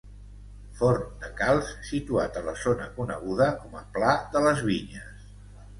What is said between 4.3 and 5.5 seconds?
de les Vinyes.